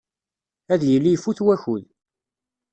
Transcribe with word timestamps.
Ad 0.73 0.81
yili 0.89 1.11
ifut 1.13 1.39
wakud. 1.45 1.83